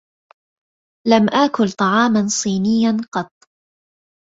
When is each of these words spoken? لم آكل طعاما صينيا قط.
لم 1.07 1.23
آكل 1.29 1.71
طعاما 1.79 2.27
صينيا 2.27 2.97
قط. 3.11 3.29